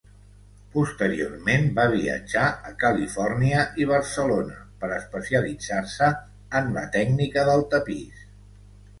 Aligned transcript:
Posteriorment 0.75 1.65
va 1.79 1.83
viatjar 1.89 2.45
a 2.69 2.71
Califòrnia 2.83 3.65
i 3.81 3.85
Barcelona 3.91 4.55
per 4.85 4.89
especialitzar-se 4.95 6.07
en 6.61 6.71
la 6.79 6.87
tècnica 6.97 7.45
del 7.51 7.63
tapís. 7.75 8.25